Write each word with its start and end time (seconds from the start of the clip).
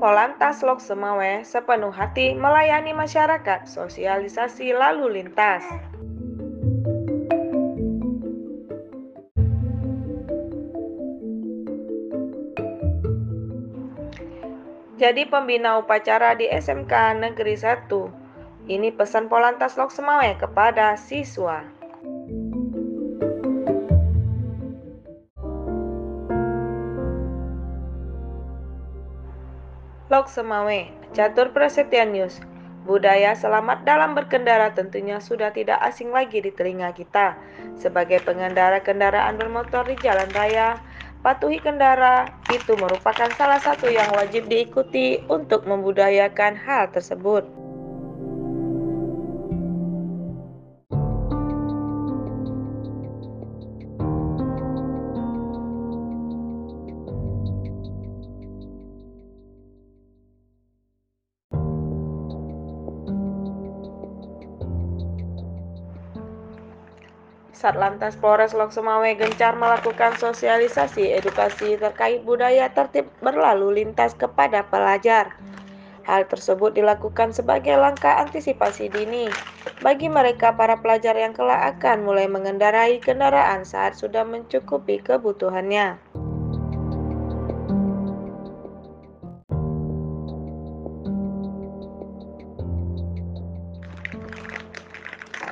Polantas 0.00 0.64
Lok 0.64 0.80
Semawe 0.80 1.44
sepenuh 1.44 1.92
hati 1.92 2.32
melayani 2.32 2.96
masyarakat 2.96 3.68
sosialisasi 3.68 4.72
lalu 4.72 5.20
lintas. 5.20 5.60
Jadi 14.96 15.28
pembina 15.28 15.76
upacara 15.76 16.32
di 16.32 16.48
SMK 16.48 17.20
Negeri 17.20 17.60
1. 17.60 18.72
Ini 18.72 18.96
pesan 18.96 19.28
Polantas 19.28 19.76
Lok 19.76 19.92
Semawe 19.92 20.32
kepada 20.40 20.96
siswa. 20.96 21.79
Lok 30.10 30.26
Semawe, 30.26 30.90
Catur 31.14 31.54
Prasetya 31.54 32.02
News. 32.02 32.42
Budaya 32.82 33.30
selamat 33.30 33.86
dalam 33.86 34.18
berkendara 34.18 34.74
tentunya 34.74 35.22
sudah 35.22 35.54
tidak 35.54 35.78
asing 35.86 36.10
lagi 36.10 36.42
di 36.42 36.50
telinga 36.50 36.90
kita. 36.90 37.38
Sebagai 37.78 38.18
pengendara 38.26 38.82
kendaraan 38.82 39.38
bermotor 39.38 39.86
di 39.86 39.94
jalan 40.02 40.26
raya, 40.34 40.82
patuhi 41.22 41.62
kendara 41.62 42.26
itu 42.50 42.74
merupakan 42.74 43.30
salah 43.38 43.62
satu 43.62 43.86
yang 43.86 44.10
wajib 44.18 44.50
diikuti 44.50 45.22
untuk 45.30 45.62
membudayakan 45.70 46.58
hal 46.58 46.90
tersebut. 46.90 47.59
Satlantas 67.60 68.16
Polres 68.16 68.56
Lok 68.56 68.72
Sumawe 68.72 69.12
gencar 69.20 69.52
melakukan 69.52 70.16
sosialisasi 70.16 71.12
edukasi 71.12 71.76
terkait 71.76 72.24
budaya 72.24 72.72
tertib 72.72 73.12
berlalu 73.20 73.84
lintas 73.84 74.16
kepada 74.16 74.64
pelajar. 74.64 75.36
Hal 76.08 76.24
tersebut 76.24 76.72
dilakukan 76.72 77.36
sebagai 77.36 77.76
langkah 77.76 78.16
antisipasi 78.16 78.88
dini 78.88 79.28
bagi 79.84 80.08
mereka 80.08 80.56
para 80.56 80.80
pelajar 80.80 81.12
yang 81.12 81.36
kelak 81.36 81.76
akan 81.76 82.00
mulai 82.00 82.24
mengendarai 82.32 82.96
kendaraan 82.96 83.68
saat 83.68 83.92
sudah 83.92 84.24
mencukupi 84.24 85.04
kebutuhannya. 85.04 86.00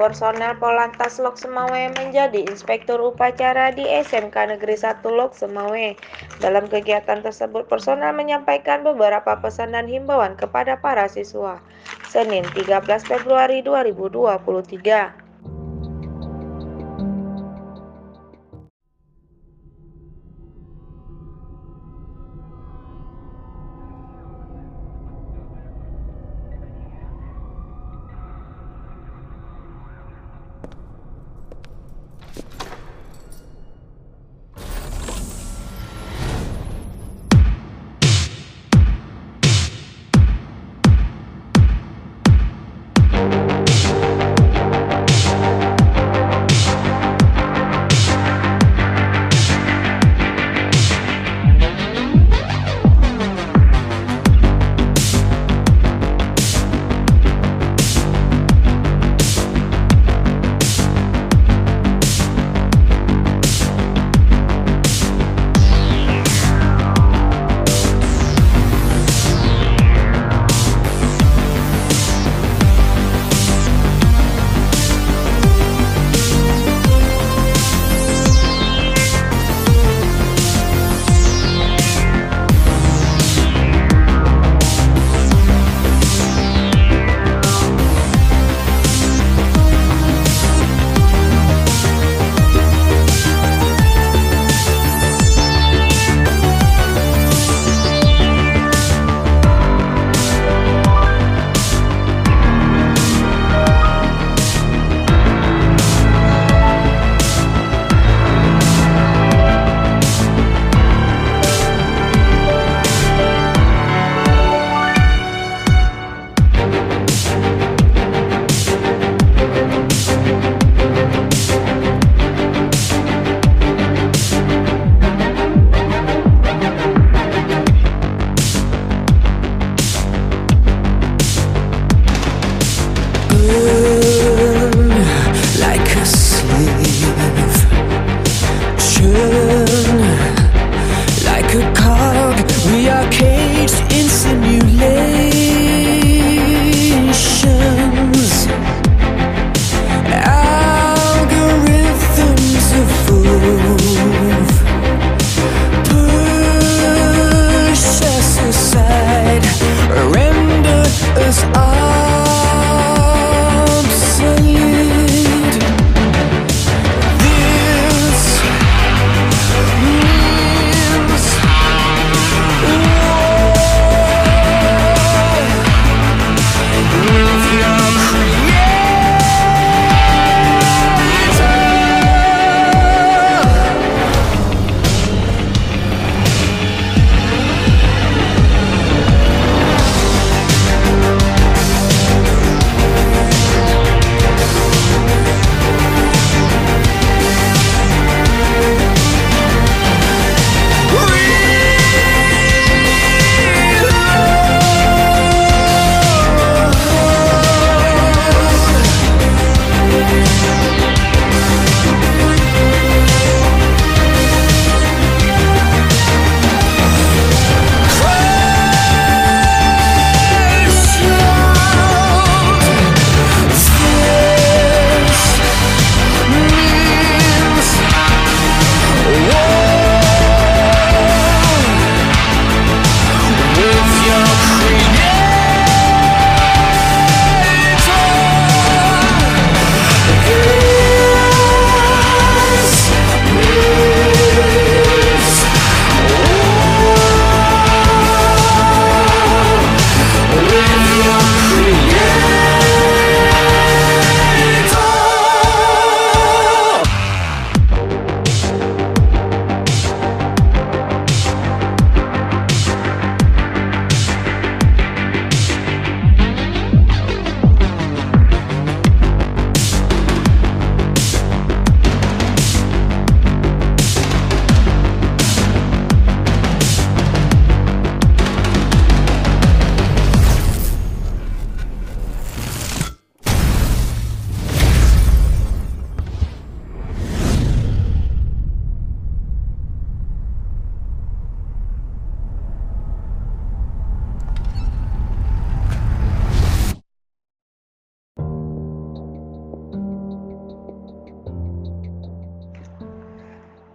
Personel 0.00 0.56
Polantas 0.56 1.20
Lok 1.20 1.36
Semawe 1.36 1.92
menjadi 1.92 2.48
inspektur 2.48 2.96
upacara 3.04 3.68
di 3.68 3.84
SMK 3.84 4.56
Negeri 4.56 4.80
1 4.80 5.04
Lok 5.04 5.36
Semawe. 5.36 5.92
Dalam 6.40 6.72
kegiatan 6.72 7.20
tersebut, 7.20 7.68
personel 7.68 8.16
menyampaikan 8.16 8.80
beberapa 8.80 9.36
pesan 9.44 9.76
dan 9.76 9.84
himbauan 9.84 10.40
kepada 10.40 10.80
para 10.80 11.04
siswa. 11.04 11.60
Senin 12.08 12.48
13 12.56 12.80
Februari 13.04 13.60
2023. 13.60 15.19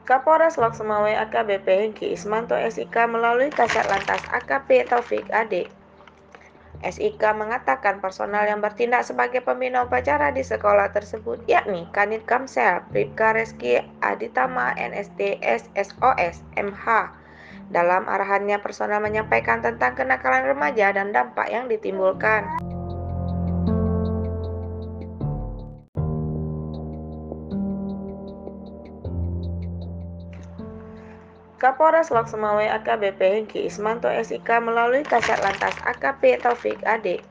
Kapolres 0.06 0.62
Loksemawe 0.62 1.18
AKBP 1.18 1.66
Hengki 1.66 2.14
Ismanto 2.14 2.54
SIK 2.54 3.10
melalui 3.10 3.50
Kasat 3.50 3.90
Lantas 3.90 4.22
AKP 4.30 4.86
Taufik 4.86 5.26
Ade. 5.34 5.66
SIK 6.86 7.18
mengatakan 7.34 7.98
personal 7.98 8.46
yang 8.46 8.62
bertindak 8.62 9.02
sebagai 9.02 9.42
pembina 9.42 9.82
upacara 9.82 10.30
di 10.30 10.46
sekolah 10.46 10.94
tersebut 10.94 11.42
yakni 11.50 11.90
Kanit 11.90 12.22
Kamsel, 12.30 12.86
Bribka 12.94 13.34
Reski 13.34 13.82
Aditama 14.06 14.78
NST 14.78 15.42
SSOS 15.42 16.46
MH. 16.54 16.86
Dalam 17.74 18.06
arahannya 18.06 18.62
personal 18.62 19.02
menyampaikan 19.02 19.66
tentang 19.66 19.98
kenakalan 19.98 20.54
remaja 20.54 20.94
dan 20.94 21.10
dampak 21.10 21.50
yang 21.50 21.66
ditimbulkan. 21.66 22.75
Kapolres 31.56 32.12
Loksemawe 32.12 32.68
AKBP 32.68 33.20
Hengki 33.20 33.64
Ismanto 33.64 34.12
SIK 34.12 34.60
melalui 34.60 35.08
Kasat 35.08 35.40
Lantas 35.40 35.72
AKP 35.88 36.44
Taufik 36.44 36.84
Ade. 36.84 37.24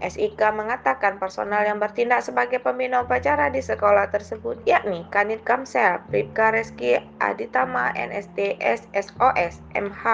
SIK 0.00 0.40
mengatakan 0.56 1.20
personal 1.20 1.60
yang 1.68 1.76
bertindak 1.76 2.24
sebagai 2.24 2.64
pembina 2.64 3.04
upacara 3.04 3.52
di 3.52 3.60
sekolah 3.60 4.08
tersebut 4.08 4.64
yakni 4.64 5.04
Kanit 5.12 5.44
Kamsel, 5.44 6.00
Bribka 6.08 6.48
Reski 6.48 6.96
Aditama 7.20 7.92
NST 7.92 8.56
SSOS 8.56 9.60
MH. 9.76 10.04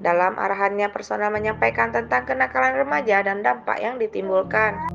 Dalam 0.00 0.40
arahannya 0.40 0.88
personal 0.88 1.28
menyampaikan 1.28 1.92
tentang 1.92 2.24
kenakalan 2.24 2.72
remaja 2.80 3.20
dan 3.20 3.44
dampak 3.44 3.76
yang 3.76 4.00
ditimbulkan. 4.00 4.91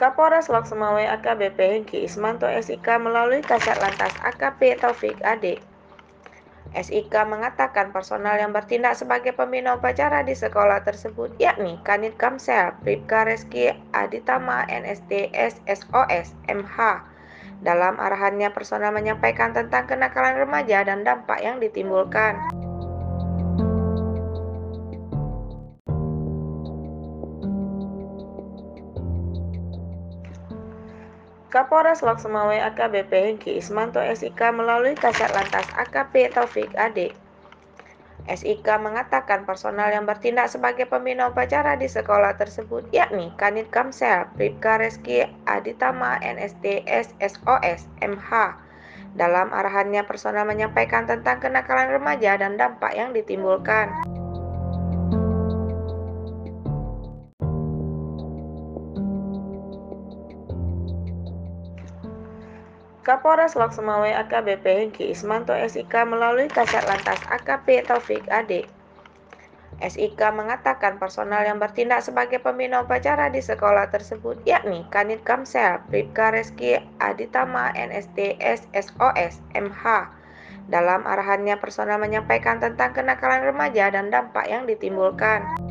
Kapolres 0.00 0.48
Loksemawe 0.48 1.12
AKBP 1.20 1.60
Hengki 1.60 2.08
Ismanto 2.08 2.48
SIK 2.48 3.04
melalui 3.04 3.44
Kasat 3.44 3.76
Lantas 3.84 4.16
AKP 4.24 4.80
Taufik 4.80 5.20
Ade. 5.20 5.60
SIK 6.72 7.12
mengatakan 7.28 7.92
personal 7.92 8.40
yang 8.40 8.48
bertindak 8.48 8.96
sebagai 8.96 9.36
pembina 9.36 9.76
upacara 9.76 10.24
di 10.24 10.32
sekolah 10.32 10.80
tersebut 10.88 11.36
yakni 11.36 11.76
Kanit 11.84 12.16
Kamsel, 12.16 12.72
Bribka 12.80 13.28
Reski 13.28 13.76
Aditama 13.92 14.64
NST 14.72 15.36
SSOS 15.36 16.32
MH. 16.48 17.04
Dalam 17.60 18.00
arahannya 18.00 18.48
personal 18.56 18.96
menyampaikan 18.96 19.52
tentang 19.52 19.84
kenakalan 19.84 20.32
remaja 20.32 20.80
dan 20.80 21.04
dampak 21.04 21.44
yang 21.44 21.60
ditimbulkan. 21.60 22.40
Kapolres 31.50 32.06
Loksemawe 32.06 32.62
AKBP 32.62 33.10
Hengki 33.10 33.58
Ismanto 33.58 33.98
SIK 33.98 34.38
melalui 34.54 34.94
Kasat 34.94 35.34
Lantas 35.34 35.66
AKP 35.74 36.30
Taufik 36.30 36.70
Ade. 36.78 37.10
SIK 38.30 38.62
mengatakan 38.78 39.42
personal 39.42 39.90
yang 39.90 40.06
bertindak 40.06 40.46
sebagai 40.46 40.86
pembina 40.86 41.26
upacara 41.26 41.74
di 41.74 41.90
sekolah 41.90 42.38
tersebut 42.38 42.86
yakni 42.94 43.34
Kanit 43.34 43.66
Kamsel, 43.74 44.30
Bribka 44.38 44.78
Reski 44.78 45.26
Aditama 45.50 46.22
NST 46.22 46.86
SSOS 46.86 47.90
MH. 47.98 48.30
Dalam 49.18 49.50
arahannya 49.50 50.06
personal 50.06 50.46
menyampaikan 50.46 51.10
tentang 51.10 51.42
kenakalan 51.42 51.90
remaja 51.90 52.38
dan 52.38 52.54
dampak 52.54 52.94
yang 52.94 53.10
ditimbulkan. 53.10 53.90
Kapolres 63.10 63.58
Loksemawe 63.58 64.06
AKBP 64.22 64.62
Hengki 64.62 65.10
Ismanto 65.10 65.50
SIK 65.50 66.06
melalui 66.06 66.46
Kasat 66.46 66.86
Lantas 66.86 67.18
AKP 67.26 67.82
Taufik 67.82 68.22
Ade. 68.30 68.70
SIK 69.82 70.30
mengatakan 70.30 70.94
personal 71.02 71.42
yang 71.42 71.58
bertindak 71.58 72.06
sebagai 72.06 72.38
pembina 72.38 72.86
upacara 72.86 73.26
di 73.26 73.42
sekolah 73.42 73.90
tersebut 73.90 74.38
yakni 74.46 74.86
Kanit 74.94 75.26
Kamsel, 75.26 75.82
Bribka 75.90 76.30
Reski 76.30 76.78
Aditama 77.02 77.74
NST 77.74 78.38
SSOS 78.38 79.42
MH. 79.58 79.82
Dalam 80.70 81.02
arahannya 81.02 81.58
personal 81.58 81.98
menyampaikan 81.98 82.62
tentang 82.62 82.94
kenakalan 82.94 83.42
remaja 83.42 83.90
dan 83.90 84.14
dampak 84.14 84.46
yang 84.46 84.70
ditimbulkan. 84.70 85.69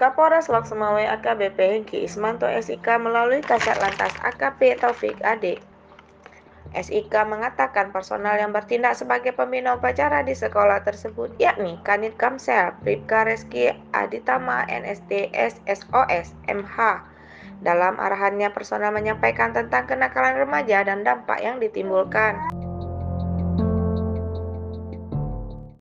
Kapolres 0.00 0.48
Loksemawe 0.48 1.12
AKBP 1.20 1.60
Hengki 1.60 2.08
Ismanto 2.08 2.48
SIK 2.48 3.04
melalui 3.04 3.44
Kasat 3.44 3.76
Lantas 3.84 4.16
AKP 4.24 4.80
Taufik 4.80 5.20
Ade. 5.20 5.60
SIK 6.72 7.12
mengatakan 7.28 7.92
personal 7.92 8.40
yang 8.40 8.48
bertindak 8.48 8.96
sebagai 8.96 9.36
pembina 9.36 9.76
upacara 9.76 10.24
di 10.24 10.32
sekolah 10.32 10.80
tersebut 10.88 11.36
yakni 11.36 11.76
Kanit 11.84 12.16
Kamsel, 12.16 12.72
Bribka 12.80 13.28
Reski 13.28 13.76
Aditama 13.92 14.64
NST 14.72 15.36
SSOS 15.36 16.32
MH. 16.48 17.04
Dalam 17.60 18.00
arahannya 18.00 18.48
personal 18.56 18.96
menyampaikan 18.96 19.52
tentang 19.52 19.84
kenakalan 19.84 20.32
remaja 20.32 20.80
dan 20.80 21.04
dampak 21.04 21.44
yang 21.44 21.60
ditimbulkan. 21.60 22.40